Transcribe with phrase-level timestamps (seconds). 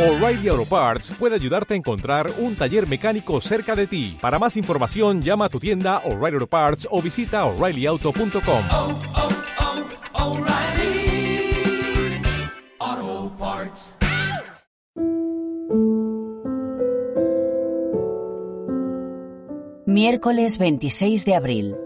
[0.00, 4.16] O'Reilly Auto Parts puede ayudarte a encontrar un taller mecánico cerca de ti.
[4.18, 8.64] Para más información, llama a tu tienda O'Reilly Auto Parts o visita oreillyauto.com.
[8.72, 8.98] oh,
[12.80, 13.94] oh, Parts.
[19.84, 21.76] Miércoles 26 de abril.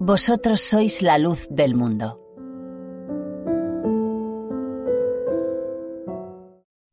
[0.00, 2.25] Vosotros sois la luz del mundo.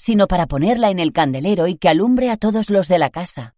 [0.00, 3.54] sino para ponerla en el candelero y que alumbre a todos los de la casa.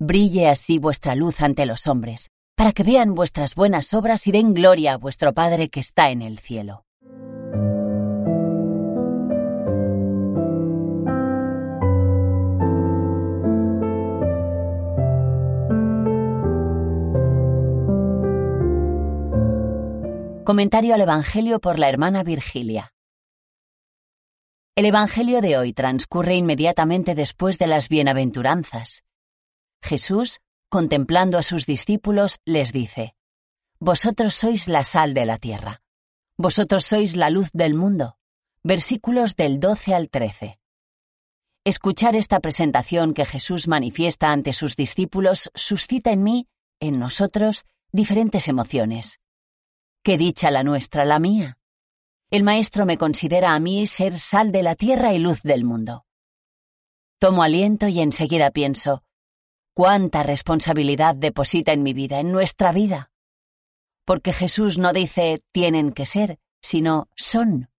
[0.00, 4.54] Brille así vuestra luz ante los hombres, para que vean vuestras buenas obras y den
[4.54, 6.84] gloria a vuestro Padre que está en el cielo.
[20.44, 22.92] Comentario al Evangelio por la hermana Virgilia.
[24.78, 29.02] El Evangelio de hoy transcurre inmediatamente después de las bienaventuranzas.
[29.82, 33.16] Jesús, contemplando a sus discípulos, les dice,
[33.80, 35.82] Vosotros sois la sal de la tierra.
[36.36, 38.18] Vosotros sois la luz del mundo.
[38.62, 40.60] Versículos del 12 al 13.
[41.64, 46.46] Escuchar esta presentación que Jesús manifiesta ante sus discípulos suscita en mí,
[46.78, 49.18] en nosotros, diferentes emociones.
[50.04, 51.57] Qué dicha la nuestra, la mía.
[52.30, 56.04] El Maestro me considera a mí ser sal de la tierra y luz del mundo.
[57.18, 59.02] Tomo aliento y enseguida pienso,
[59.72, 63.10] cuánta responsabilidad deposita en mi vida, en nuestra vida.
[64.04, 67.70] Porque Jesús no dice tienen que ser, sino son.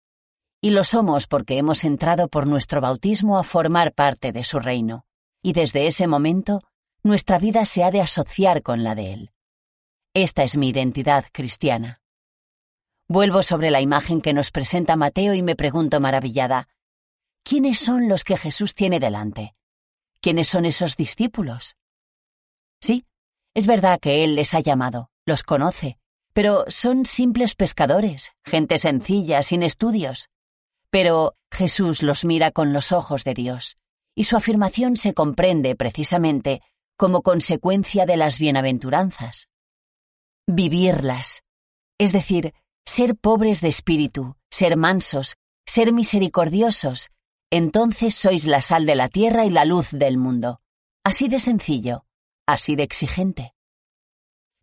[0.61, 5.05] Y lo somos porque hemos entrado por nuestro bautismo a formar parte de su reino.
[5.43, 6.63] Y desde ese momento,
[7.03, 9.31] nuestra vida se ha de asociar con la de Él.
[10.15, 12.01] Esta es mi identidad cristiana.
[13.11, 16.67] Vuelvo sobre la imagen que nos presenta Mateo y me pregunto maravillada,
[17.43, 19.55] ¿quiénes son los que Jesús tiene delante?
[20.21, 21.75] ¿Quiénes son esos discípulos?
[22.79, 23.07] Sí,
[23.55, 25.97] es verdad que Él les ha llamado, los conoce,
[26.33, 30.29] pero son simples pescadores, gente sencilla, sin estudios.
[30.91, 33.79] Pero Jesús los mira con los ojos de Dios,
[34.13, 36.61] y su afirmación se comprende precisamente
[36.95, 39.49] como consecuencia de las bienaventuranzas.
[40.45, 41.41] Vivirlas,
[41.97, 42.53] es decir,
[42.89, 45.35] ser pobres de espíritu, ser mansos,
[45.65, 47.09] ser misericordiosos,
[47.51, 50.59] entonces sois la sal de la tierra y la luz del mundo.
[51.03, 52.05] Así de sencillo,
[52.47, 53.53] así de exigente.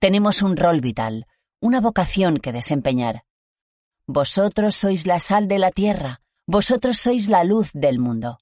[0.00, 1.26] Tenemos un rol vital,
[1.60, 3.22] una vocación que desempeñar.
[4.09, 8.41] Vosotros sois la sal de la tierra, vosotros sois la luz del mundo.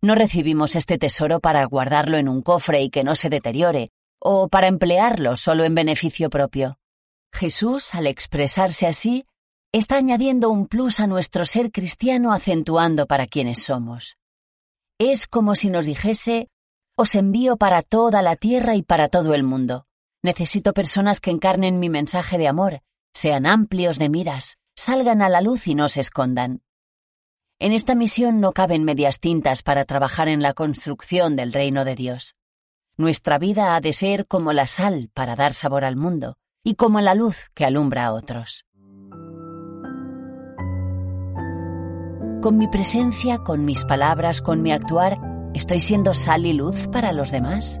[0.00, 4.48] No recibimos este tesoro para guardarlo en un cofre y que no se deteriore, o
[4.48, 6.77] para emplearlo solo en beneficio propio.
[7.32, 9.26] Jesús, al expresarse así,
[9.72, 14.16] está añadiendo un plus a nuestro ser cristiano acentuando para quienes somos.
[14.98, 16.48] Es como si nos dijese,
[16.96, 19.86] os envío para toda la tierra y para todo el mundo.
[20.22, 25.40] Necesito personas que encarnen mi mensaje de amor, sean amplios de miras, salgan a la
[25.40, 26.62] luz y no se escondan.
[27.60, 31.94] En esta misión no caben medias tintas para trabajar en la construcción del reino de
[31.94, 32.36] Dios.
[32.96, 37.00] Nuestra vida ha de ser como la sal para dar sabor al mundo, y como
[37.00, 38.64] la luz que alumbra a otros.
[42.40, 45.18] Con mi presencia, con mis palabras, con mi actuar,
[45.54, 47.80] ¿estoy siendo sal y luz para los demás?